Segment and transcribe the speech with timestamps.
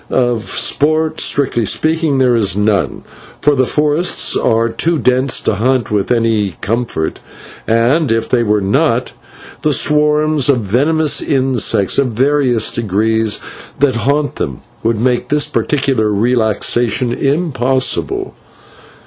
[0.09, 3.03] Of sport, strictly speaking, there is none,
[3.39, 7.19] for the forests are too dense to hunt in with any comfort,
[7.67, 9.11] and, if they were not,
[9.61, 13.23] the swarms of venomous insects of various degree,
[13.77, 18.33] that haunt them, would make this particular relaxation impossible.